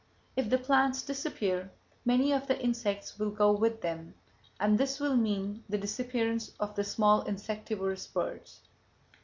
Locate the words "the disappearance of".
5.69-6.73